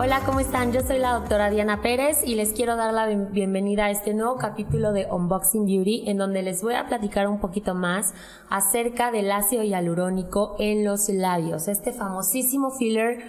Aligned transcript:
Hola, 0.00 0.22
¿cómo 0.24 0.38
están? 0.38 0.70
Yo 0.72 0.80
soy 0.82 1.00
la 1.00 1.14
doctora 1.14 1.50
Diana 1.50 1.82
Pérez 1.82 2.22
y 2.24 2.36
les 2.36 2.52
quiero 2.52 2.76
dar 2.76 2.94
la 2.94 3.08
bienvenida 3.08 3.86
a 3.86 3.90
este 3.90 4.14
nuevo 4.14 4.36
capítulo 4.36 4.92
de 4.92 5.08
Unboxing 5.10 5.66
Beauty 5.66 6.04
en 6.06 6.18
donde 6.18 6.42
les 6.42 6.62
voy 6.62 6.74
a 6.74 6.86
platicar 6.86 7.26
un 7.26 7.40
poquito 7.40 7.74
más 7.74 8.14
acerca 8.48 9.10
del 9.10 9.32
ácido 9.32 9.64
hialurónico 9.64 10.54
en 10.60 10.84
los 10.84 11.08
labios, 11.08 11.66
este 11.66 11.92
famosísimo 11.92 12.70
filler 12.70 13.24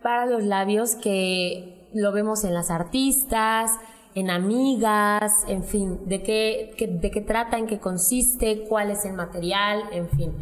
para 0.00 0.26
los 0.26 0.44
labios 0.44 0.94
que 0.94 1.90
lo 1.92 2.12
vemos 2.12 2.44
en 2.44 2.54
las 2.54 2.70
artistas, 2.70 3.72
en 4.14 4.30
amigas, 4.30 5.32
en 5.48 5.64
fin, 5.64 6.06
de 6.06 6.22
qué, 6.22 6.88
de 7.00 7.10
qué 7.10 7.20
trata, 7.20 7.58
en 7.58 7.66
qué 7.66 7.80
consiste, 7.80 8.62
cuál 8.68 8.92
es 8.92 9.04
el 9.04 9.14
material, 9.14 9.82
en 9.90 10.08
fin. 10.08 10.32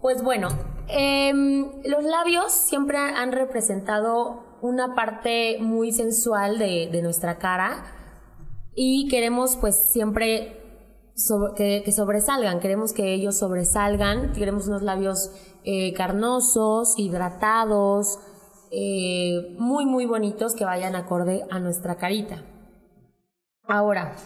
Pues 0.00 0.22
bueno, 0.22 0.48
em, 0.88 1.66
los 1.84 2.04
labios 2.04 2.52
siempre 2.52 2.96
han 2.96 3.32
representado 3.32 4.53
una 4.64 4.94
parte 4.94 5.58
muy 5.60 5.92
sensual 5.92 6.58
de, 6.58 7.00
nuestra 7.02 7.36
cara 7.36 7.84
y 8.74 9.08
queremos 9.08 9.56
pues 9.56 9.76
siempre 9.76 10.58
que, 11.54 11.92
sobresalgan, 11.92 12.60
queremos 12.60 12.94
que 12.94 13.12
ellos 13.12 13.36
sobresalgan, 13.36 14.32
queremos 14.32 14.66
unos 14.66 14.80
labios 14.80 15.30
eh, 15.64 15.92
carnosos, 15.92 16.98
hidratados, 16.98 18.18
eh, 18.70 19.54
muy 19.58 19.84
muy 19.84 20.06
bonitos 20.06 20.54
que 20.54 20.64
vayan 20.64 20.96
acorde 20.96 21.44
a 21.50 21.60
nuestra 21.60 21.96
carita. 21.96 22.42
Ahora, 23.68 24.16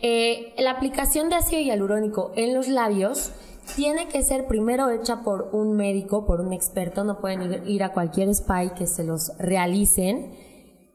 eh, 0.00 0.52
la 0.58 0.72
aplicación 0.72 1.30
de 1.30 1.36
ácido 1.36 1.62
hialurónico 1.62 2.32
en 2.36 2.54
los 2.54 2.68
labios 2.68 3.32
tiene 3.76 4.08
que 4.08 4.22
ser 4.22 4.46
primero 4.46 4.90
hecha 4.90 5.22
por 5.22 5.50
un 5.52 5.76
médico, 5.76 6.24
por 6.26 6.40
un 6.40 6.54
experto, 6.54 7.04
no 7.04 7.20
pueden 7.20 7.68
ir 7.68 7.84
a 7.84 7.92
cualquier 7.92 8.30
spa 8.30 8.74
que 8.74 8.86
se 8.86 9.04
los 9.04 9.36
realicen. 9.38 10.34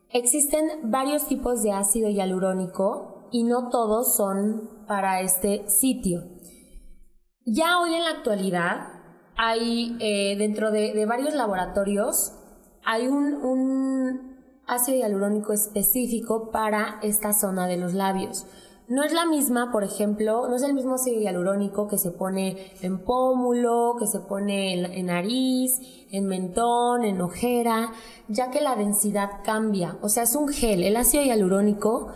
Existen 0.10 0.92
varios 0.92 1.28
tipos 1.28 1.62
de 1.62 1.72
ácido 1.72 2.10
hialurónico 2.10 3.30
y 3.32 3.44
no 3.44 3.70
todos 3.70 4.16
son 4.16 4.86
para 4.88 5.22
este 5.22 5.70
sitio. 5.70 6.24
Ya 7.46 7.80
hoy 7.80 7.94
en 7.94 8.04
la 8.04 8.10
actualidad 8.10 8.88
hay 9.38 9.96
eh, 10.00 10.36
dentro 10.38 10.72
de, 10.72 11.06
varios 11.06 11.34
laboratorios 11.34 12.34
hay 12.84 13.08
un, 13.08 13.36
un 13.36 14.64
ácido 14.66 14.98
hialurónico 14.98 15.54
específico 15.54 16.50
para 16.52 17.00
esta 17.04 17.32
zona 17.34 17.68
de 17.68 17.78
los 17.78 17.94
labios. 17.94 18.48
No 18.92 19.06
es 19.06 19.14
la 19.14 19.26
misma, 19.26 19.72
por 19.72 19.86
ejemplo, 19.86 20.50
no 20.50 20.58
es 20.58 20.64
el 20.64 20.74
mismo 20.74 20.96
ácido 20.96 21.22
hialurónico 21.22 21.88
que 21.88 21.98
se 21.98 22.12
pone 22.12 22.74
en 22.82 23.00
pómulo, 23.00 23.96
que 23.98 24.06
se 24.06 24.20
pone 24.20 24.74
en, 24.74 25.06
nariz, 25.06 25.80
en 26.12 26.26
mentón, 26.26 27.06
en 27.06 27.22
ojera, 27.22 27.94
ya 28.28 28.52
que 28.52 28.60
la 28.60 28.76
densidad 28.76 29.30
cambia. 29.46 29.96
O 30.02 30.10
sea, 30.10 30.24
es 30.24 30.36
un 30.36 30.50
gel. 30.50 30.84
El 30.84 30.98
ácido 30.98 31.24
hialurónico 31.24 32.10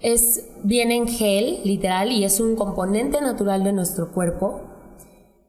es, 0.00 0.46
viene 0.62 0.96
en 0.96 1.08
gel, 1.08 1.60
literal, 1.64 2.12
y 2.12 2.22
es 2.22 2.38
un 2.38 2.54
componente 2.54 3.22
natural 3.22 3.64
de 3.64 3.72
nuestro 3.72 4.12
cuerpo. 4.12 4.60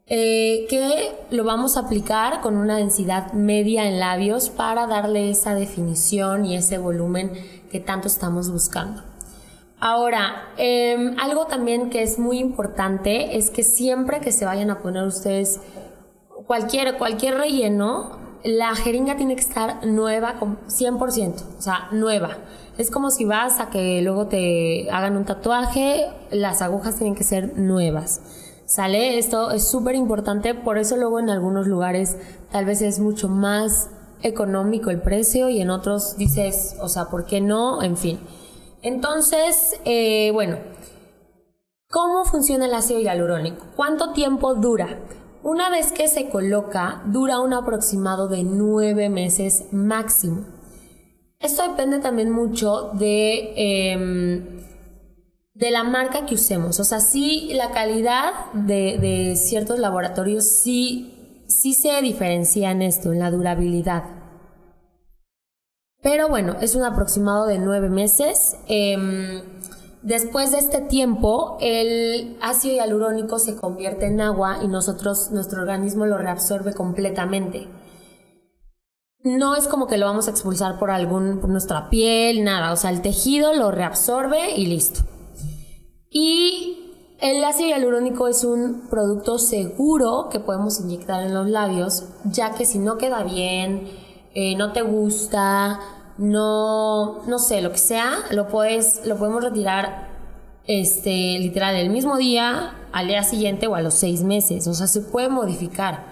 Eh, 0.07 0.67
que 0.69 1.11
lo 1.31 1.43
vamos 1.43 1.75
a 1.75 1.81
aplicar 1.81 2.39
con 2.39 2.55
una 2.55 2.77
densidad 2.77 3.33
media 3.33 3.89
en 3.89 3.99
labios 3.99 4.49
para 4.49 4.87
darle 4.87 5.31
esa 5.31 5.53
definición 5.53 6.45
y 6.45 6.55
ese 6.55 6.77
volumen 6.77 7.33
que 7.69 7.81
tanto 7.81 8.07
estamos 8.07 8.49
buscando. 8.49 9.10
Ahora, 9.83 10.53
em, 10.57 11.17
algo 11.19 11.47
también 11.47 11.89
que 11.89 12.03
es 12.03 12.19
muy 12.19 12.37
importante 12.37 13.35
es 13.35 13.49
que 13.49 13.63
siempre 13.63 14.19
que 14.19 14.31
se 14.31 14.45
vayan 14.45 14.69
a 14.69 14.77
poner 14.77 15.03
ustedes 15.05 15.59
cualquier, 16.45 16.99
cualquier 16.99 17.35
relleno, 17.35 18.19
la 18.43 18.75
jeringa 18.75 19.17
tiene 19.17 19.33
que 19.33 19.41
estar 19.41 19.83
nueva, 19.87 20.35
100%, 20.67 21.43
o 21.57 21.61
sea, 21.61 21.87
nueva. 21.91 22.37
Es 22.77 22.91
como 22.91 23.09
si 23.09 23.25
vas 23.25 23.59
a 23.59 23.71
que 23.71 24.03
luego 24.03 24.27
te 24.27 24.87
hagan 24.91 25.17
un 25.17 25.25
tatuaje, 25.25 26.05
las 26.29 26.61
agujas 26.61 26.97
tienen 26.97 27.15
que 27.15 27.23
ser 27.23 27.57
nuevas. 27.57 28.21
¿Sale? 28.65 29.17
Esto 29.17 29.49
es 29.49 29.67
súper 29.67 29.95
importante, 29.95 30.53
por 30.53 30.77
eso 30.77 30.95
luego 30.95 31.19
en 31.19 31.31
algunos 31.31 31.65
lugares 31.65 32.17
tal 32.51 32.65
vez 32.65 32.83
es 32.83 32.99
mucho 32.99 33.29
más 33.29 33.89
económico 34.21 34.91
el 34.91 35.01
precio 35.01 35.49
y 35.49 35.59
en 35.59 35.71
otros 35.71 36.17
dices, 36.17 36.75
o 36.79 36.87
sea, 36.87 37.05
¿por 37.05 37.25
qué 37.25 37.41
no? 37.41 37.81
En 37.81 37.97
fin. 37.97 38.19
Entonces, 38.81 39.79
eh, 39.85 40.31
bueno, 40.33 40.57
¿cómo 41.89 42.25
funciona 42.25 42.65
el 42.65 42.73
ácido 42.73 42.99
hialurónico? 42.99 43.65
¿Cuánto 43.75 44.13
tiempo 44.13 44.55
dura? 44.55 44.99
Una 45.43 45.69
vez 45.69 45.91
que 45.91 46.07
se 46.07 46.29
coloca, 46.29 47.01
dura 47.05 47.39
un 47.39 47.53
aproximado 47.53 48.27
de 48.27 48.43
nueve 48.43 49.09
meses 49.09 49.65
máximo. 49.71 50.45
Esto 51.39 51.67
depende 51.67 51.99
también 51.99 52.29
mucho 52.29 52.91
de, 52.93 53.53
em, 53.55 54.61
de 55.55 55.71
la 55.71 55.83
marca 55.83 56.25
que 56.25 56.35
usemos. 56.35 56.79
O 56.79 56.83
sea, 56.83 56.99
sí, 56.99 57.49
la 57.53 57.71
calidad 57.71 58.51
de, 58.53 59.35
ciertos 59.35 59.79
laboratorios 59.79 60.45
sí, 60.45 61.43
sí 61.47 61.73
se 61.73 61.99
diferencia 62.01 62.69
en 62.71 62.83
esto, 62.83 63.11
en 63.11 63.19
la 63.19 63.31
durabilidad. 63.31 64.20
Pero 66.01 66.29
bueno, 66.29 66.55
es 66.61 66.75
un 66.75 66.83
aproximado 66.83 67.45
de 67.45 67.59
nueve 67.59 67.89
meses. 67.89 68.57
Em, 68.67 69.41
después 70.01 70.51
de 70.51 70.57
este 70.57 70.81
tiempo, 70.81 71.57
el 71.61 72.37
ácido 72.41 72.75
hialurónico 72.75 73.37
se 73.37 73.55
convierte 73.55 74.07
en 74.07 74.19
agua 74.19 74.59
y 74.63 74.67
nosotros, 74.67 75.29
nuestro 75.31 75.61
organismo 75.61 76.07
lo 76.07 76.17
reabsorbe 76.17 76.73
completamente. 76.73 77.67
No 79.23 79.55
es 79.55 79.67
como 79.67 79.85
que 79.85 79.99
lo 79.99 80.07
vamos 80.07 80.27
a 80.27 80.31
expulsar 80.31 80.79
por 80.79 80.89
algún, 80.89 81.39
por 81.39 81.51
nuestra 81.51 81.89
piel, 81.89 82.43
nada. 82.43 82.73
O 82.73 82.75
sea, 82.75 82.89
el 82.89 83.03
tejido 83.03 83.53
lo 83.53 83.69
reabsorbe 83.69 84.55
y 84.55 84.65
listo. 84.65 85.01
Y 86.09 87.15
el 87.19 87.43
ácido 87.43 87.69
hialurónico 87.69 88.27
es 88.27 88.43
un 88.43 88.87
producto 88.89 89.37
seguro 89.37 90.29
que 90.31 90.39
podemos 90.39 90.79
inyectar 90.79 91.23
en 91.23 91.35
los 91.35 91.47
labios, 91.47 92.05
ya 92.25 92.55
que 92.55 92.65
si 92.65 92.79
no 92.79 92.97
queda 92.97 93.23
bien, 93.23 93.87
eh, 94.33 94.55
no 94.55 94.71
te 94.71 94.81
gusta, 94.81 95.79
no, 96.17 97.23
no 97.25 97.39
sé, 97.39 97.61
lo 97.61 97.71
que 97.71 97.77
sea, 97.77 98.19
lo, 98.31 98.47
puedes, 98.47 99.05
lo 99.05 99.17
podemos 99.17 99.43
retirar 99.43 100.09
este, 100.67 101.39
literal 101.39 101.75
el 101.75 101.89
mismo 101.89 102.17
día, 102.17 102.75
al 102.91 103.07
día 103.07 103.23
siguiente 103.23 103.67
o 103.67 103.75
a 103.75 103.81
los 103.81 103.95
seis 103.95 104.23
meses. 104.23 104.67
O 104.67 104.73
sea, 104.73 104.87
se 104.87 105.01
puede 105.01 105.29
modificar. 105.29 106.05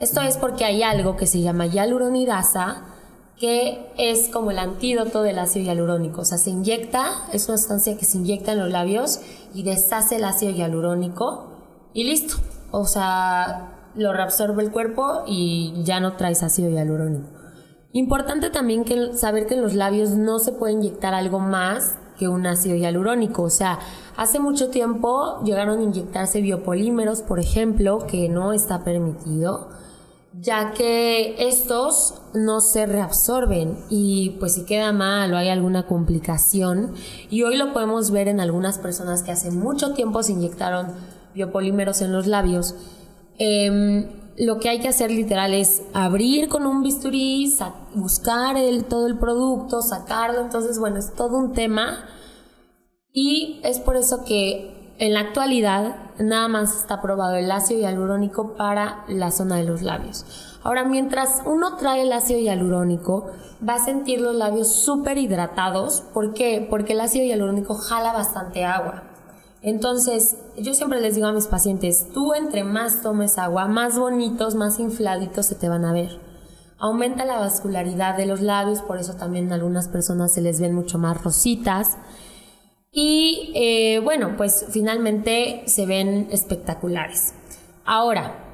Esto 0.00 0.20
es 0.20 0.36
porque 0.36 0.64
hay 0.64 0.82
algo 0.82 1.16
que 1.16 1.26
se 1.26 1.40
llama 1.40 1.66
hialuronidasa, 1.66 2.82
que 3.36 3.90
es 3.96 4.28
como 4.28 4.50
el 4.50 4.58
antídoto 4.58 5.22
del 5.22 5.38
ácido 5.38 5.66
hialurónico. 5.66 6.22
O 6.22 6.24
sea, 6.24 6.38
se 6.38 6.50
inyecta, 6.50 7.26
es 7.32 7.48
una 7.48 7.58
sustancia 7.58 7.96
que 7.96 8.04
se 8.04 8.18
inyecta 8.18 8.52
en 8.52 8.60
los 8.60 8.70
labios 8.70 9.20
y 9.54 9.62
deshace 9.62 10.16
el 10.16 10.24
ácido 10.24 10.52
hialurónico 10.52 11.48
y 11.94 12.04
listo. 12.04 12.36
O 12.70 12.86
sea, 12.86 13.90
lo 13.94 14.12
reabsorbe 14.12 14.62
el 14.62 14.70
cuerpo 14.70 15.22
y 15.26 15.72
ya 15.84 16.00
no 16.00 16.14
traes 16.14 16.42
ácido 16.42 16.70
hialurónico. 16.70 17.37
Importante 17.92 18.50
también 18.50 18.84
saber 19.16 19.46
que 19.46 19.54
en 19.54 19.62
los 19.62 19.74
labios 19.74 20.10
no 20.10 20.38
se 20.38 20.52
puede 20.52 20.74
inyectar 20.74 21.14
algo 21.14 21.40
más 21.40 21.98
que 22.18 22.28
un 22.28 22.46
ácido 22.46 22.76
hialurónico. 22.76 23.44
O 23.44 23.50
sea, 23.50 23.78
hace 24.16 24.40
mucho 24.40 24.68
tiempo 24.68 25.40
llegaron 25.42 25.78
a 25.78 25.82
inyectarse 25.82 26.40
biopolímeros, 26.40 27.22
por 27.22 27.40
ejemplo, 27.40 28.06
que 28.06 28.28
no 28.28 28.52
está 28.52 28.84
permitido, 28.84 29.70
ya 30.38 30.72
que 30.72 31.48
estos 31.48 32.20
no 32.34 32.60
se 32.60 32.86
reabsorben 32.86 33.78
y 33.88 34.36
pues 34.38 34.54
si 34.54 34.64
queda 34.64 34.92
mal 34.92 35.32
o 35.32 35.38
hay 35.38 35.48
alguna 35.48 35.86
complicación. 35.86 36.92
Y 37.30 37.44
hoy 37.44 37.56
lo 37.56 37.72
podemos 37.72 38.10
ver 38.10 38.28
en 38.28 38.40
algunas 38.40 38.78
personas 38.78 39.22
que 39.22 39.30
hace 39.30 39.50
mucho 39.50 39.94
tiempo 39.94 40.22
se 40.22 40.32
inyectaron 40.32 40.88
biopolímeros 41.34 42.02
en 42.02 42.12
los 42.12 42.26
labios. 42.26 42.74
Em, 43.38 44.08
lo 44.38 44.58
que 44.60 44.68
hay 44.68 44.80
que 44.80 44.88
hacer 44.88 45.10
literal 45.10 45.52
es 45.52 45.82
abrir 45.94 46.48
con 46.48 46.64
un 46.64 46.82
bisturí, 46.82 47.52
buscar 47.94 48.56
todo 48.88 49.06
el 49.06 49.18
producto, 49.18 49.82
sacarlo. 49.82 50.40
Entonces, 50.40 50.78
bueno, 50.78 50.98
es 50.98 51.12
todo 51.14 51.36
un 51.36 51.52
tema. 51.52 52.06
Y 53.12 53.60
es 53.64 53.80
por 53.80 53.96
eso 53.96 54.24
que 54.24 54.94
en 54.98 55.14
la 55.14 55.20
actualidad 55.20 55.96
nada 56.18 56.48
más 56.48 56.76
está 56.76 57.00
probado 57.00 57.34
el 57.34 57.50
ácido 57.50 57.80
hialurónico 57.80 58.54
para 58.54 59.04
la 59.08 59.30
zona 59.30 59.56
de 59.56 59.64
los 59.64 59.82
labios. 59.82 60.24
Ahora, 60.62 60.84
mientras 60.84 61.42
uno 61.44 61.76
trae 61.76 62.02
el 62.02 62.12
ácido 62.12 62.40
hialurónico, 62.40 63.30
va 63.66 63.74
a 63.74 63.84
sentir 63.84 64.20
los 64.20 64.36
labios 64.36 64.68
súper 64.68 65.18
hidratados. 65.18 66.02
¿Por 66.12 66.32
qué? 66.32 66.66
Porque 66.68 66.92
el 66.92 67.00
ácido 67.00 67.24
hialurónico 67.24 67.74
jala 67.74 68.12
bastante 68.12 68.64
agua. 68.64 69.07
Entonces, 69.60 70.36
yo 70.56 70.72
siempre 70.72 71.00
les 71.00 71.16
digo 71.16 71.26
a 71.26 71.32
mis 71.32 71.46
pacientes, 71.46 72.06
tú 72.14 72.32
entre 72.34 72.62
más 72.62 73.02
tomes 73.02 73.38
agua, 73.38 73.66
más 73.66 73.98
bonitos, 73.98 74.54
más 74.54 74.78
infladitos 74.78 75.46
se 75.46 75.56
te 75.56 75.68
van 75.68 75.84
a 75.84 75.92
ver. 75.92 76.20
Aumenta 76.78 77.24
la 77.24 77.40
vascularidad 77.40 78.16
de 78.16 78.26
los 78.26 78.40
labios, 78.40 78.82
por 78.82 78.98
eso 78.98 79.14
también 79.14 79.50
a 79.50 79.56
algunas 79.56 79.88
personas 79.88 80.32
se 80.32 80.42
les 80.42 80.60
ven 80.60 80.74
mucho 80.74 80.98
más 80.98 81.22
rositas. 81.24 81.96
Y 82.92 83.50
eh, 83.54 84.00
bueno, 84.02 84.36
pues 84.36 84.66
finalmente 84.70 85.64
se 85.66 85.86
ven 85.86 86.28
espectaculares. 86.30 87.34
Ahora, 87.84 88.44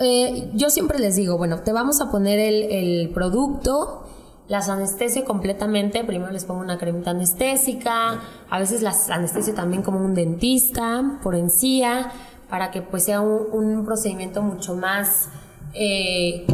eh, 0.00 0.50
yo 0.54 0.68
siempre 0.68 0.98
les 0.98 1.14
digo, 1.14 1.38
bueno, 1.38 1.60
te 1.60 1.72
vamos 1.72 2.00
a 2.00 2.10
poner 2.10 2.40
el, 2.40 2.62
el 2.72 3.10
producto, 3.10 4.04
las 4.52 4.68
anestesio 4.68 5.24
completamente, 5.24 6.04
primero 6.04 6.30
les 6.30 6.44
pongo 6.44 6.60
una 6.60 6.76
cremita 6.76 7.12
anestésica, 7.12 8.20
a 8.50 8.58
veces 8.58 8.82
las 8.82 9.08
anestesio 9.08 9.54
también 9.54 9.82
como 9.82 9.98
un 10.04 10.14
dentista 10.14 11.18
por 11.22 11.34
encía, 11.34 12.12
para 12.50 12.70
que 12.70 12.82
pues 12.82 13.04
sea 13.04 13.22
un, 13.22 13.82
procedimiento 13.86 14.42
mucho 14.42 14.74
más, 14.74 15.30
eh, 15.72 16.44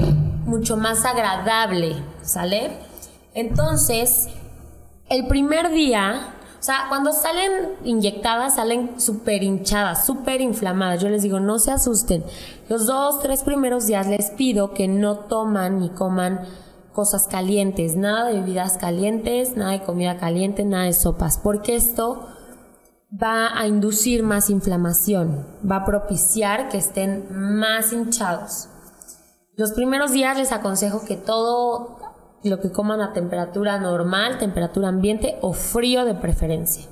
mucho 0.45 0.77
más 0.77 1.05
agradable, 1.05 1.97
¿sale? 2.23 2.71
Entonces, 3.35 4.29
el 5.09 5.27
primer 5.27 5.73
día, 5.73 6.35
o 6.61 6.63
sea, 6.63 6.85
cuando 6.89 7.13
salen 7.13 7.51
inyectadas, 7.83 8.55
salen 8.55 9.01
súper 9.01 9.43
hinchadas, 9.43 10.07
súper 10.07 10.41
inflamadas. 10.41 11.03
Yo 11.03 11.09
les 11.09 11.25
digo, 11.25 11.41
no 11.41 11.59
se 11.59 11.73
asusten. 11.73 12.23
Los 12.69 12.87
dos, 12.87 13.19
tres 13.21 13.43
primeros 13.43 13.89
días 13.89 14.07
les 14.07 14.31
pido 14.31 14.73
que 14.73 14.87
no 14.87 15.17
toman 15.17 15.81
ni 15.81 15.89
coman 15.89 16.47
cosas 16.99 17.29
calientes, 17.29 17.95
nada 17.95 18.25
de 18.25 18.41
bebidas 18.41 18.77
calientes, 18.77 19.57
nada 19.57 19.71
de 19.71 19.83
comida 19.85 20.17
caliente, 20.19 20.65
nada 20.65 20.87
de 20.87 20.93
sopas, 20.93 21.39
porque 21.39 21.77
esto 21.77 22.27
va 23.13 23.57
a 23.57 23.69
inducir 23.69 24.25
más 24.25 24.51
inflamación, 24.51 25.47
va 25.65 25.77
a 25.77 25.85
propiciar 25.85 26.69
que 26.69 26.79
estén 26.79 27.29
más 27.31 27.93
hinchados. 27.93 28.69
Los 29.55 29.71
primeros 29.71 30.11
días 30.11 30.37
les 30.37 30.51
aconsejo 30.51 31.05
que 31.05 31.15
todo 31.15 32.01
lo 32.43 32.59
que 32.59 32.73
coman 32.73 33.01
a 33.01 33.13
temperatura 33.13 33.79
normal, 33.79 34.39
temperatura 34.39 34.89
ambiente 34.89 35.37
o 35.41 35.53
frío 35.53 36.05
de 36.05 36.17
preferencia. 36.17 36.85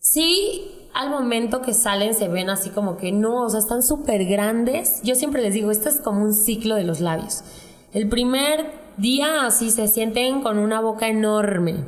Si 0.00 0.90
al 0.94 1.10
momento 1.10 1.62
que 1.62 1.74
salen 1.74 2.14
se 2.14 2.26
ven 2.26 2.50
así 2.50 2.70
como 2.70 2.96
que 2.96 3.12
no, 3.12 3.44
o 3.44 3.48
sea, 3.50 3.60
están 3.60 3.84
súper 3.84 4.24
grandes, 4.24 5.00
yo 5.04 5.14
siempre 5.14 5.42
les 5.42 5.54
digo, 5.54 5.70
esto 5.70 5.88
es 5.88 6.00
como 6.00 6.24
un 6.24 6.34
ciclo 6.34 6.74
de 6.74 6.82
los 6.82 6.98
labios. 6.98 7.44
El 7.92 8.08
primer 8.08 8.87
día 8.98 9.46
así 9.46 9.70
se 9.70 9.88
sienten 9.88 10.42
con 10.42 10.58
una 10.58 10.80
boca 10.80 11.08
enorme. 11.08 11.86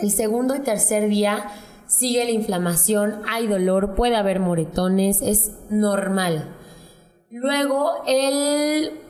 El 0.00 0.10
segundo 0.10 0.54
y 0.54 0.60
tercer 0.60 1.08
día 1.08 1.46
sigue 1.86 2.24
la 2.24 2.30
inflamación, 2.30 3.22
hay 3.28 3.46
dolor, 3.46 3.94
puede 3.94 4.16
haber 4.16 4.40
moretones, 4.40 5.22
es 5.22 5.52
normal. 5.70 6.54
Luego 7.30 7.90
el 8.06 9.00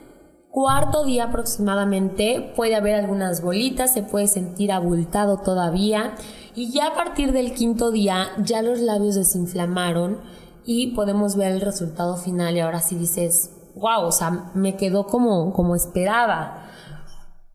cuarto 0.50 1.04
día 1.04 1.24
aproximadamente 1.24 2.52
puede 2.56 2.76
haber 2.76 2.94
algunas 2.94 3.42
bolitas, 3.42 3.92
se 3.92 4.02
puede 4.02 4.26
sentir 4.26 4.72
abultado 4.72 5.38
todavía 5.38 6.14
y 6.54 6.70
ya 6.72 6.88
a 6.88 6.94
partir 6.94 7.32
del 7.32 7.52
quinto 7.54 7.90
día 7.90 8.28
ya 8.38 8.62
los 8.62 8.80
labios 8.80 9.14
desinflamaron 9.14 10.18
y 10.64 10.88
podemos 10.88 11.36
ver 11.36 11.52
el 11.52 11.60
resultado 11.60 12.16
final 12.16 12.56
y 12.56 12.60
ahora 12.60 12.80
sí 12.80 12.96
dices, 12.96 13.50
wow, 13.76 14.02
o 14.02 14.12
sea, 14.12 14.50
me 14.54 14.76
quedó 14.76 15.06
como, 15.06 15.52
como 15.52 15.74
esperaba. 15.74 16.67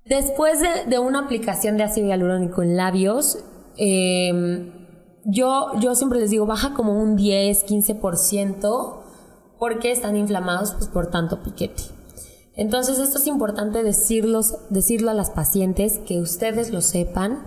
Después 0.06 0.60
de, 0.88 1.00
una 1.00 1.20
aplicación 1.20 1.78
de 1.78 1.84
ácido 1.84 2.08
hialurónico 2.08 2.62
en 2.62 2.76
labios, 2.76 3.40
em, 3.78 4.72
yo, 5.24 5.72
yo 5.80 5.96
siempre 5.96 6.20
les 6.20 6.30
digo, 6.30 6.46
baja 6.46 6.74
como 6.74 7.02
un 7.02 7.16
10, 7.16 7.66
15% 7.66 9.00
porque 9.60 9.92
están 9.92 10.18
inflamados 10.18 10.74
pues, 10.74 10.88
por 10.88 11.08
tanto 11.08 11.42
piquete. 11.42 11.84
Entonces 12.56 13.00
esto 13.00 13.18
es 13.18 13.28
importante 13.28 13.82
decirlos, 13.82 14.58
decirlo 14.70 15.10
a 15.10 15.14
las 15.14 15.30
pacientes, 15.30 16.00
que 16.00 16.20
ustedes 16.20 16.72
lo 16.72 16.82
sepan. 16.82 17.46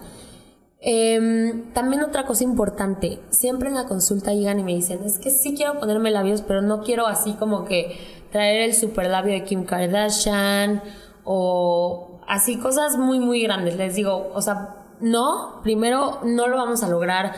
Em, 0.81 1.73
también 1.75 2.02
otra 2.02 2.26
cosa 2.26 2.44
importante, 2.44 3.20
siempre 3.31 3.69
en 3.69 3.75
la 3.75 3.87
consulta 3.87 4.32
llegan 4.32 4.61
y 4.61 4.62
me 4.62 4.75
dicen, 4.75 5.00
es 5.05 5.19
que 5.19 5.31
sí 5.31 5.55
quiero 5.55 5.79
ponerme 5.79 6.11
labios, 6.11 6.43
pero 6.43 6.62
no 6.62 6.82
quiero 6.82 7.06
así 7.06 7.32
como 7.35 7.64
que 7.64 7.97
traer 8.31 8.62
el 8.62 8.75
super 8.75 9.09
labio 9.11 9.32
de 9.32 9.44
Kim 9.44 9.64
Kardashian 9.64 10.82
o 11.25 12.16
así 12.26 12.58
cosas 12.58 12.96
muy, 12.96 13.19
muy 13.20 13.43
grandes. 13.43 13.76
Les 13.76 13.94
digo, 13.94 14.31
o 14.34 14.43
sea, 14.43 14.76
no, 15.00 15.61
primero 15.62 16.20
no 16.25 16.49
lo 16.49 16.56
vamos 16.56 16.82
a 16.82 16.88
lograr. 16.88 17.34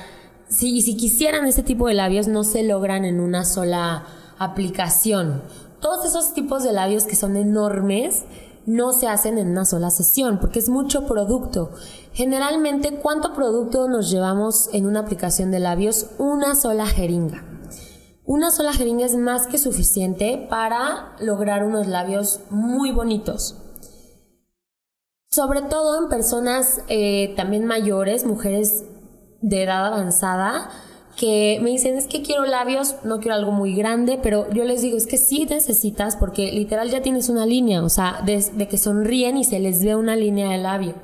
Si, 0.49 0.81
si 0.83 0.97
quisieran 0.97 1.47
ese 1.47 1.63
tipo 1.63 1.89
de 1.89 1.95
labios, 1.95 2.29
no 2.29 2.45
se 2.45 2.63
logran 2.63 3.05
en 3.05 3.21
una 3.21 3.45
sola 3.45 4.07
aplicación. 4.39 5.43
Todos 5.81 6.05
esos 6.05 6.35
tipos 6.35 6.65
de 6.65 6.73
labios 6.73 7.05
que 7.05 7.17
son 7.17 7.37
enormes 7.37 8.25
no 8.67 8.93
se 8.93 9.09
hacen 9.09 9.39
en 9.39 9.49
una 9.49 9.65
sola 9.65 9.91
sesión 9.91 10.39
porque 10.41 10.59
es 10.59 10.69
mucho 10.69 11.07
producto. 11.07 11.71
Generalmente, 12.13 12.99
¿cuánto 13.01 13.33
producto 13.33 13.89
nos 13.89 14.11
llevamos 14.11 14.69
en 14.73 14.87
una 14.87 15.01
aplicación 15.01 15.51
de 15.51 15.61
labios? 15.61 16.07
Una 16.19 16.55
sola 16.55 16.87
jeringa. 16.87 17.45
Una 18.25 18.51
sola 18.51 18.75
jeringa 18.75 19.07
es 19.07 19.17
más 19.17 19.47
que 19.47 19.57
suficiente 19.57 20.47
para 20.51 21.15
lograr 21.21 21.65
unos 21.65 21.87
labios 21.87 22.41
muy 22.51 22.93
bonitos 22.93 23.57
sobre 25.39 25.63
todo 25.63 26.03
en 26.03 26.09
personas 26.09 26.81
eh, 26.89 27.33
también 27.37 27.65
mayores, 27.65 28.25
mujeres 28.25 28.83
de 29.41 29.63
edad 29.63 29.87
avanzada, 29.87 30.69
que 31.15 31.61
me 31.63 31.71
dicen, 31.71 31.97
es 31.97 32.09
que 32.09 32.23
quiero 32.23 32.45
labios, 32.45 32.97
no 33.05 33.21
quiero 33.21 33.37
algo 33.37 33.53
muy 33.53 33.73
grande, 33.77 34.19
pero 34.21 34.53
yo 34.53 34.65
les 34.65 34.83
digo, 34.83 34.97
es 34.97 35.07
que 35.07 35.17
sí 35.17 35.47
necesitas, 35.49 36.17
porque 36.17 36.51
literal 36.51 36.91
ya 36.91 37.03
tienes 37.03 37.29
una 37.29 37.47
línea, 37.47 37.85
o 37.85 37.89
sea, 37.89 38.21
de, 38.27 38.67
que 38.67 38.79
sonríen 38.79 39.37
y 39.37 39.45
se 39.45 39.61
les 39.61 39.85
ve 39.85 39.95
una 39.95 40.17
línea 40.17 40.51
de 40.51 40.59
labio. 40.59 40.95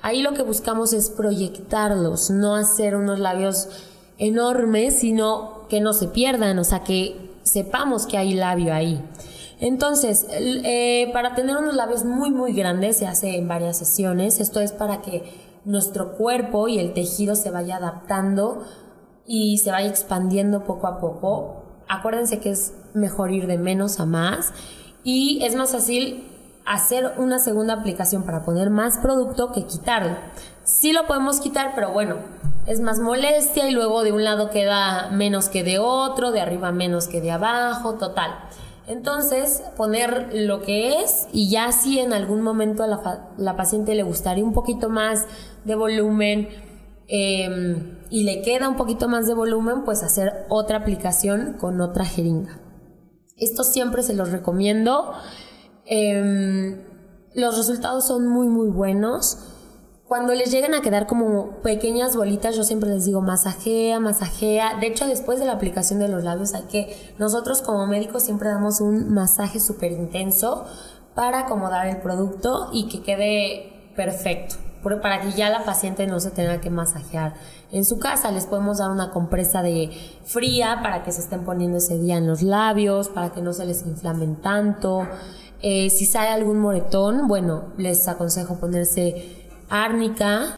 Ahí 0.00 0.22
lo 0.22 0.32
que 0.32 0.44
buscamos 0.44 0.92
es 0.92 1.10
proyectarlos, 1.10 2.30
no 2.30 2.54
hacer 2.54 2.94
unos 2.94 3.18
labios 3.18 3.68
enormes, 4.16 5.00
sino 5.00 5.66
que 5.68 5.80
no 5.80 5.92
se 5.92 6.06
pierdan, 6.06 6.56
o 6.60 6.64
sea, 6.64 6.84
que 6.84 7.32
sepamos 7.42 8.06
que 8.06 8.16
hay 8.16 8.34
labio 8.34 8.72
ahí. 8.72 9.02
Entonces, 9.62 10.26
eh, 10.28 11.08
para 11.12 11.36
tener 11.36 11.56
unos 11.56 11.76
labios 11.76 12.04
muy, 12.04 12.32
muy 12.32 12.52
grandes 12.52 12.96
se 12.96 13.06
hace 13.06 13.36
en 13.36 13.46
varias 13.46 13.76
sesiones. 13.76 14.40
Esto 14.40 14.58
es 14.58 14.72
para 14.72 15.02
que 15.02 15.22
nuestro 15.64 16.16
cuerpo 16.16 16.66
y 16.66 16.80
el 16.80 16.94
tejido 16.94 17.36
se 17.36 17.52
vaya 17.52 17.76
adaptando 17.76 18.64
y 19.24 19.58
se 19.58 19.70
vaya 19.70 19.88
expandiendo 19.88 20.64
poco 20.64 20.88
a 20.88 20.98
poco. 20.98 21.62
Acuérdense 21.88 22.40
que 22.40 22.50
es 22.50 22.74
mejor 22.92 23.30
ir 23.30 23.46
de 23.46 23.56
menos 23.56 24.00
a 24.00 24.04
más 24.04 24.52
y 25.04 25.44
es 25.44 25.54
más 25.54 25.70
fácil 25.70 26.28
hacer 26.66 27.12
una 27.18 27.38
segunda 27.38 27.74
aplicación 27.74 28.24
para 28.24 28.44
poner 28.44 28.68
más 28.68 28.98
producto 28.98 29.52
que 29.52 29.64
quitarlo. 29.64 30.16
Sí 30.64 30.92
lo 30.92 31.06
podemos 31.06 31.38
quitar, 31.38 31.70
pero 31.76 31.92
bueno, 31.92 32.16
es 32.66 32.80
más 32.80 32.98
molestia 32.98 33.68
y 33.68 33.72
luego 33.72 34.02
de 34.02 34.10
un 34.10 34.24
lado 34.24 34.50
queda 34.50 35.08
menos 35.12 35.48
que 35.48 35.62
de 35.62 35.78
otro, 35.78 36.32
de 36.32 36.40
arriba 36.40 36.72
menos 36.72 37.06
que 37.06 37.20
de 37.20 37.30
abajo, 37.30 37.94
total. 37.94 38.32
Entonces, 38.86 39.62
poner 39.76 40.30
lo 40.32 40.60
que 40.62 41.00
es 41.02 41.28
y 41.32 41.50
ya 41.50 41.70
si 41.72 42.00
en 42.00 42.12
algún 42.12 42.42
momento 42.42 42.82
a 42.82 42.86
la, 43.36 43.56
paciente 43.56 43.94
le 43.94 44.02
gustaría 44.02 44.44
un 44.44 44.52
poquito 44.52 44.90
más 44.90 45.26
de 45.64 45.74
volumen 45.76 46.48
em, 47.06 48.00
y 48.10 48.24
le 48.24 48.42
queda 48.42 48.68
un 48.68 48.76
poquito 48.76 49.08
más 49.08 49.26
de 49.26 49.34
volumen, 49.34 49.84
pues 49.84 50.02
hacer 50.02 50.46
otra 50.48 50.78
aplicación 50.78 51.56
con 51.60 51.80
otra 51.80 52.04
jeringa. 52.04 52.60
Esto 53.36 53.62
siempre 53.62 54.02
se 54.02 54.14
los 54.14 54.30
recomiendo. 54.30 55.12
Em, 55.86 56.82
los 57.34 57.56
resultados 57.56 58.06
son 58.06 58.26
muy, 58.26 58.48
muy 58.48 58.68
buenos. 58.68 59.51
Cuando 60.12 60.34
les 60.34 60.50
llegan 60.50 60.74
a 60.74 60.82
quedar 60.82 61.06
como 61.06 61.62
pequeñas 61.62 62.14
bolitas, 62.14 62.54
yo 62.54 62.64
siempre 62.64 62.90
les 62.90 63.06
digo 63.06 63.22
masajea, 63.22 63.98
masajea. 63.98 64.76
De 64.78 64.88
hecho, 64.88 65.06
después 65.06 65.40
de 65.40 65.46
la 65.46 65.52
aplicación 65.52 66.00
de 66.00 66.08
los 66.08 66.22
labios, 66.22 66.52
hay 66.52 66.64
que, 66.64 67.14
nosotros 67.16 67.62
como 67.62 67.86
médicos 67.86 68.22
siempre 68.22 68.50
damos 68.50 68.82
un 68.82 69.14
masaje 69.14 69.58
súper 69.58 69.90
intenso 69.90 70.66
para 71.14 71.46
acomodar 71.46 71.86
el 71.86 71.96
producto 71.96 72.68
y 72.74 72.88
que 72.88 73.00
quede 73.00 73.72
perfecto. 73.96 74.56
Para 75.00 75.22
que 75.22 75.32
ya 75.32 75.48
la 75.48 75.64
paciente 75.64 76.06
no 76.06 76.20
se 76.20 76.30
tenga 76.30 76.60
que 76.60 76.68
masajear 76.68 77.32
en 77.70 77.86
su 77.86 77.98
casa. 77.98 78.30
Les 78.32 78.44
podemos 78.44 78.76
dar 78.76 78.90
una 78.90 79.12
compresa 79.12 79.62
de 79.62 79.92
fría 80.24 80.80
para 80.82 81.04
que 81.04 81.12
se 81.12 81.22
estén 81.22 81.46
poniendo 81.46 81.78
ese 81.78 81.98
día 81.98 82.18
en 82.18 82.26
los 82.26 82.42
labios, 82.42 83.08
para 83.08 83.30
que 83.30 83.40
no 83.40 83.54
se 83.54 83.64
les 83.64 83.86
inflamen 83.86 84.36
tanto. 84.42 85.08
Eh, 85.62 85.88
si 85.88 86.04
sale 86.04 86.28
algún 86.28 86.58
moretón, 86.58 87.28
bueno, 87.28 87.72
les 87.78 88.06
aconsejo 88.08 88.56
ponerse 88.56 89.41
árnica 89.72 90.54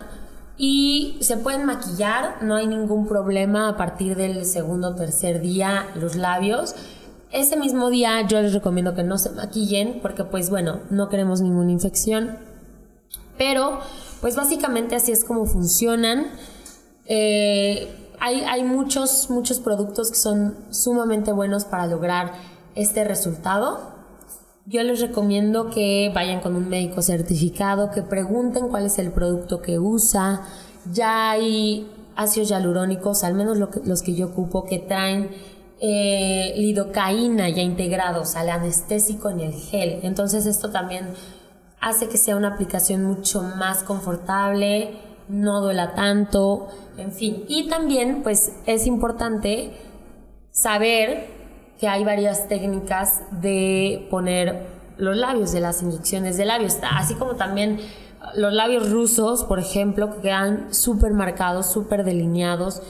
y 0.56 1.16
se 1.20 1.36
pueden 1.36 1.64
maquillar, 1.64 2.42
no 2.42 2.56
hay 2.56 2.66
ningún 2.66 3.06
problema 3.06 3.68
a 3.68 3.76
partir 3.76 4.16
del 4.16 4.44
segundo 4.44 4.88
o 4.88 4.94
tercer 4.94 5.40
día 5.40 5.86
los 5.94 6.16
labios. 6.16 6.74
Ese 7.30 7.56
mismo 7.56 7.90
día 7.90 8.26
yo 8.26 8.40
les 8.42 8.52
recomiendo 8.52 8.94
que 8.94 9.02
no 9.02 9.18
se 9.18 9.30
maquillen 9.30 10.00
porque 10.02 10.24
pues 10.24 10.50
bueno, 10.50 10.80
no 10.90 11.08
queremos 11.08 11.40
ninguna 11.40 11.72
infección. 11.72 12.38
Pero 13.38 13.80
pues 14.20 14.36
básicamente 14.36 14.96
así 14.96 15.12
es 15.12 15.24
como 15.24 15.46
funcionan. 15.46 16.26
Eh, 17.06 18.12
hay, 18.20 18.42
hay 18.42 18.62
muchos, 18.64 19.30
muchos 19.30 19.58
productos 19.60 20.10
que 20.10 20.16
son 20.16 20.56
sumamente 20.70 21.32
buenos 21.32 21.64
para 21.64 21.86
lograr 21.86 22.32
este 22.74 23.04
resultado. 23.04 23.93
Yo 24.66 24.82
les 24.82 25.00
recomiendo 25.00 25.68
que 25.68 26.10
vayan 26.14 26.40
con 26.40 26.56
un 26.56 26.70
médico 26.70 27.02
certificado, 27.02 27.90
que 27.90 28.00
pregunten 28.00 28.68
cuál 28.68 28.86
es 28.86 28.98
el 28.98 29.12
producto 29.12 29.60
que 29.60 29.78
usa. 29.78 30.42
Ya 30.90 31.30
hay 31.30 31.86
ácidos 32.16 32.48
hialurónicos, 32.48 33.24
al 33.24 33.34
menos 33.34 33.58
los 33.58 34.02
que 34.02 34.14
yo 34.14 34.28
ocupo, 34.28 34.64
que 34.64 34.78
traen 34.78 35.30
eh, 35.80 36.54
lidocaína 36.56 37.50
ya 37.50 37.60
integrados 37.60 38.36
al 38.36 38.48
anestésico 38.48 39.28
en 39.28 39.40
el 39.40 39.52
gel. 39.52 40.00
Entonces 40.02 40.46
esto 40.46 40.70
también 40.70 41.08
hace 41.78 42.08
que 42.08 42.16
sea 42.16 42.34
una 42.34 42.54
aplicación 42.54 43.04
mucho 43.04 43.42
más 43.42 43.82
confortable, 43.82 44.92
no 45.28 45.60
duela 45.60 45.94
tanto, 45.94 46.68
en 46.96 47.12
fin. 47.12 47.44
Y 47.48 47.68
también 47.68 48.22
pues 48.22 48.52
es 48.64 48.86
importante 48.86 49.72
saber 50.52 51.33
que 51.78 51.88
hay 51.88 52.04
varias 52.04 52.48
técnicas 52.48 53.22
de 53.30 54.06
poner 54.10 54.66
los 54.96 55.16
labios, 55.16 55.52
de 55.52 55.60
las 55.60 55.82
inyecciones 55.82 56.36
de 56.36 56.44
labios, 56.44 56.78
así 56.82 57.14
como 57.14 57.34
también 57.34 57.80
los 58.36 58.52
labios 58.52 58.90
rusos, 58.90 59.44
por 59.44 59.58
ejemplo, 59.58 60.14
que 60.14 60.22
quedan 60.22 60.72
súper 60.72 61.12
marcados, 61.12 61.66
súper 61.66 62.04
delineados. 62.04 62.82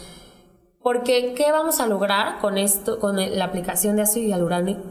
Porque, 0.83 1.33
¿qué 1.35 1.51
vamos 1.51 1.81
a 1.81 1.87
lograr 1.87 2.41
con 2.41 2.59
esto, 2.59 2.99
con 2.99 3.17
la 3.17 3.45
aplicación 3.47 3.97
de 3.97 4.03
ácido 4.03 4.37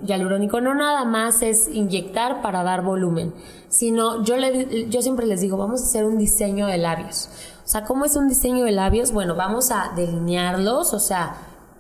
hialurónico? 0.04 0.60
No 0.60 0.74
nada 0.74 1.06
más 1.06 1.44
es 1.44 1.68
inyectar 1.68 2.42
para 2.42 2.64
dar 2.64 2.82
volumen, 2.82 3.32
sino 3.70 4.24
yo, 4.24 4.36
le, 4.36 4.90
yo 4.90 5.04
siempre 5.04 5.28
les 5.28 5.42
digo, 5.42 5.56
vamos 5.56 5.82
a 5.82 5.86
hacer 5.86 6.06
un 6.06 6.18
diseño 6.18 6.66
de 6.66 6.80
labios. 6.80 7.30
O 7.64 7.68
sea, 7.68 7.84
¿cómo 7.86 8.06
es 8.06 8.16
un 8.16 8.28
diseño 8.28 8.66
de 8.66 8.72
labios? 8.72 9.12
Bueno, 9.12 9.36
vamos 9.36 9.70
a 9.70 9.92
delinearlos, 9.96 10.96
o 10.96 11.00
sea, 11.00 11.36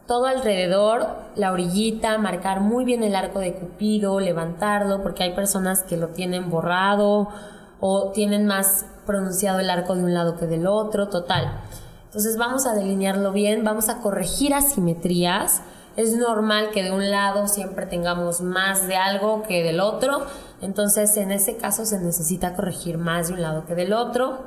todo 0.07 0.25
alrededor, 0.25 1.07
la 1.35 1.51
orillita, 1.51 2.17
marcar 2.17 2.59
muy 2.59 2.83
bien 2.83 3.03
el 3.03 3.15
arco 3.15 3.39
de 3.39 3.53
cupido, 3.53 4.19
levantarlo, 4.19 5.01
porque 5.01 5.23
hay 5.23 5.33
personas 5.33 5.83
que 5.83 5.97
lo 5.97 6.09
tienen 6.09 6.49
borrado 6.49 7.29
o 7.79 8.11
tienen 8.11 8.45
más 8.45 8.85
pronunciado 9.05 9.59
el 9.59 9.69
arco 9.69 9.95
de 9.95 10.03
un 10.03 10.13
lado 10.13 10.37
que 10.37 10.45
del 10.45 10.67
otro, 10.67 11.07
total. 11.07 11.61
Entonces 12.05 12.37
vamos 12.37 12.65
a 12.65 12.75
delinearlo 12.75 13.31
bien, 13.31 13.63
vamos 13.63 13.89
a 13.89 14.01
corregir 14.01 14.53
asimetrías. 14.53 15.61
Es 15.95 16.15
normal 16.15 16.71
que 16.71 16.83
de 16.83 16.91
un 16.91 17.09
lado 17.09 17.47
siempre 17.47 17.85
tengamos 17.85 18.41
más 18.41 18.87
de 18.87 18.95
algo 18.97 19.43
que 19.43 19.63
del 19.63 19.79
otro, 19.79 20.25
entonces 20.61 21.15
en 21.17 21.31
ese 21.31 21.57
caso 21.57 21.85
se 21.85 21.99
necesita 21.99 22.55
corregir 22.55 22.97
más 22.97 23.27
de 23.27 23.35
un 23.35 23.41
lado 23.41 23.65
que 23.65 23.75
del 23.75 23.93
otro. 23.93 24.39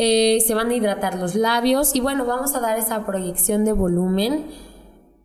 Eh, 0.00 0.38
se 0.46 0.54
van 0.54 0.70
a 0.70 0.74
hidratar 0.74 1.18
los 1.18 1.34
labios 1.34 1.96
y 1.96 2.00
bueno, 2.00 2.24
vamos 2.24 2.54
a 2.54 2.60
dar 2.60 2.78
esa 2.78 3.04
proyección 3.04 3.64
de 3.64 3.72
volumen 3.72 4.46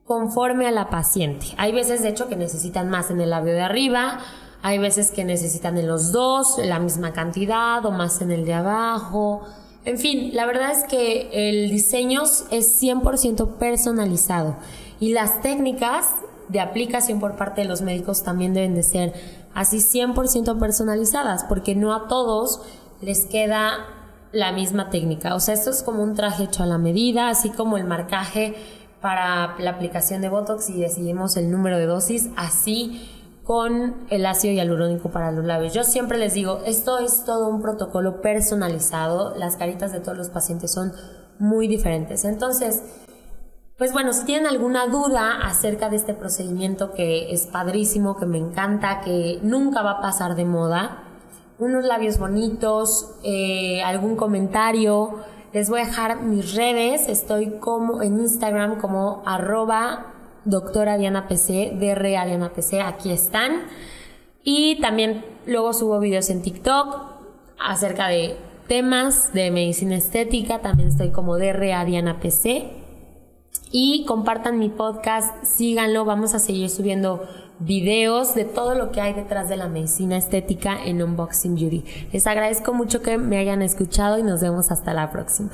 conforme 0.03 0.65
a 0.65 0.71
la 0.71 0.89
paciente. 0.89 1.45
Hay 1.57 1.71
veces 1.71 2.01
de 2.01 2.09
hecho 2.09 2.27
que 2.27 2.35
necesitan 2.35 2.89
más 2.89 3.11
en 3.11 3.21
el 3.21 3.29
labio 3.29 3.53
de 3.53 3.61
arriba, 3.61 4.17
hay 4.63 4.79
veces 4.79 5.11
que 5.11 5.25
necesitan 5.25 5.77
en 5.77 5.85
los 5.85 6.11
dos 6.11 6.57
la 6.57 6.79
misma 6.79 7.13
cantidad 7.13 7.85
o 7.85 7.91
más 7.91 8.19
en 8.23 8.31
el 8.31 8.45
de 8.45 8.55
abajo. 8.55 9.43
En 9.85 9.99
fin, 9.99 10.31
la 10.33 10.47
verdad 10.47 10.71
es 10.71 10.85
que 10.85 11.29
el 11.33 11.69
diseño 11.69 12.23
es 12.23 12.81
100% 12.81 13.57
personalizado 13.57 14.55
y 14.99 15.13
las 15.13 15.39
técnicas 15.43 16.07
de 16.49 16.61
aplicación 16.61 17.19
por 17.19 17.35
parte 17.35 17.61
de 17.61 17.67
los 17.67 17.83
médicos 17.83 18.23
también 18.23 18.55
deben 18.55 18.73
de 18.73 18.81
ser 18.81 19.13
así 19.53 19.77
100% 19.77 20.57
personalizadas 20.57 21.43
porque 21.43 21.75
no 21.75 21.93
a 21.93 22.07
todos 22.07 22.61
les 23.01 23.27
queda 23.27 24.02
la 24.33 24.51
misma 24.51 24.89
técnica. 24.89 25.35
O 25.35 25.39
sea, 25.39 25.53
esto 25.53 25.69
es 25.69 25.83
como 25.83 26.03
un 26.03 26.15
traje 26.15 26.43
hecho 26.43 26.63
a 26.63 26.65
la 26.65 26.77
medida, 26.77 27.29
así 27.29 27.49
como 27.49 27.77
el 27.77 27.85
marcaje 27.85 28.55
para 28.99 29.55
la 29.59 29.71
aplicación 29.71 30.21
de 30.21 30.29
Botox 30.29 30.69
y 30.69 30.79
decidimos 30.79 31.37
el 31.37 31.51
número 31.51 31.77
de 31.77 31.85
dosis, 31.85 32.29
así 32.35 33.09
con 33.43 33.95
el 34.09 34.25
ácido 34.25 34.53
hialurónico 34.53 35.09
para 35.09 35.31
los 35.31 35.45
labios. 35.45 35.73
Yo 35.73 35.83
siempre 35.83 36.17
les 36.17 36.33
digo, 36.33 36.61
esto 36.65 36.97
es 36.97 37.25
todo 37.25 37.49
un 37.49 37.61
protocolo 37.61 38.21
personalizado, 38.21 39.35
las 39.37 39.57
caritas 39.57 39.91
de 39.91 39.99
todos 39.99 40.17
los 40.17 40.29
pacientes 40.29 40.71
son 40.71 40.93
muy 41.39 41.67
diferentes. 41.67 42.23
Entonces, 42.23 42.81
pues 43.77 43.91
bueno, 43.91 44.13
si 44.13 44.25
tienen 44.25 44.47
alguna 44.47 44.87
duda 44.87 45.41
acerca 45.43 45.89
de 45.89 45.97
este 45.97 46.13
procedimiento 46.13 46.93
que 46.93 47.33
es 47.33 47.47
padrísimo, 47.47 48.15
que 48.17 48.25
me 48.25 48.37
encanta, 48.37 49.01
que 49.01 49.39
nunca 49.43 49.81
va 49.81 49.91
a 49.91 50.01
pasar 50.01 50.35
de 50.35 50.45
moda, 50.45 51.03
unos 51.63 51.85
labios 51.85 52.19
bonitos, 52.19 53.15
eh, 53.23 53.81
algún 53.83 54.15
comentario, 54.15 55.19
les 55.53 55.69
voy 55.69 55.81
a 55.81 55.85
dejar 55.85 56.21
mis 56.21 56.55
redes, 56.55 57.07
estoy 57.07 57.59
como 57.59 58.01
en 58.01 58.19
Instagram 58.19 58.79
como 58.79 59.21
arroba 59.25 60.13
doctora 60.45 60.97
Diana 60.97 61.27
PC, 61.27 61.77
DR 61.79 62.01
Diana 62.01 62.51
PC, 62.53 62.81
aquí 62.81 63.11
están. 63.11 63.63
Y 64.43 64.79
también 64.81 65.23
luego 65.45 65.73
subo 65.73 65.99
videos 65.99 66.29
en 66.29 66.41
TikTok 66.41 66.97
acerca 67.59 68.07
de 68.07 68.35
temas 68.67 69.31
de 69.33 69.51
medicina 69.51 69.95
estética, 69.95 70.59
también 70.59 70.89
estoy 70.89 71.11
como 71.11 71.37
DR 71.37 71.85
Diana 71.85 72.19
PC. 72.19 72.73
Y 73.71 74.05
compartan 74.05 74.59
mi 74.59 74.69
podcast, 74.69 75.43
síganlo, 75.43 76.05
vamos 76.05 76.33
a 76.33 76.39
seguir 76.39 76.69
subiendo 76.69 77.27
videos 77.59 78.35
de 78.35 78.45
todo 78.45 78.75
lo 78.75 78.91
que 78.91 79.01
hay 79.01 79.13
detrás 79.13 79.49
de 79.49 79.57
la 79.57 79.67
medicina 79.67 80.17
estética 80.17 80.83
en 80.83 81.01
Unboxing 81.01 81.55
Beauty. 81.55 81.83
Les 82.11 82.27
agradezco 82.27 82.73
mucho 82.73 83.01
que 83.01 83.17
me 83.17 83.37
hayan 83.37 83.61
escuchado 83.61 84.17
y 84.17 84.23
nos 84.23 84.41
vemos 84.41 84.71
hasta 84.71 84.93
la 84.93 85.11
próxima. 85.11 85.51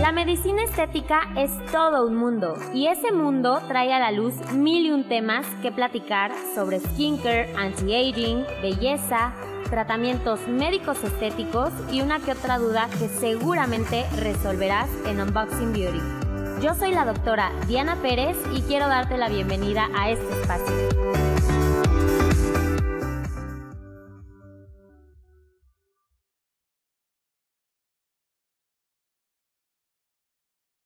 La 0.00 0.12
medicina 0.12 0.62
estética 0.62 1.20
es 1.36 1.50
todo 1.72 2.06
un 2.06 2.16
mundo 2.16 2.56
y 2.74 2.88
ese 2.88 3.10
mundo 3.10 3.60
trae 3.68 3.92
a 3.92 3.98
la 3.98 4.12
luz 4.12 4.34
mil 4.52 4.86
y 4.86 4.90
un 4.90 5.08
temas 5.08 5.46
que 5.62 5.72
platicar 5.72 6.30
sobre 6.54 6.80
skincare, 6.80 7.54
anti-aging, 7.56 8.44
belleza, 8.60 9.32
tratamientos 9.70 10.46
médicos 10.46 11.02
estéticos 11.02 11.70
y 11.90 12.02
una 12.02 12.20
que 12.20 12.32
otra 12.32 12.58
duda 12.58 12.88
que 12.98 13.08
seguramente 13.08 14.04
resolverás 14.16 14.90
en 15.06 15.20
Unboxing 15.20 15.72
Beauty. 15.72 16.23
Yo 16.60 16.74
soy 16.74 16.92
la 16.92 17.04
doctora 17.04 17.50
Diana 17.66 17.96
Pérez 17.96 18.36
y 18.52 18.62
quiero 18.62 18.88
darte 18.88 19.18
la 19.18 19.28
bienvenida 19.28 19.88
a 19.94 20.10
este 20.10 20.40
espacio. 20.40 21.23